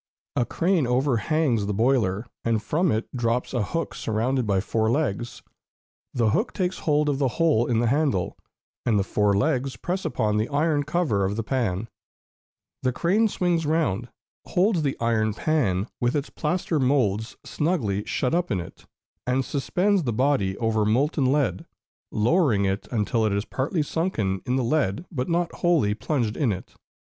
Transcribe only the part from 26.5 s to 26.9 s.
it.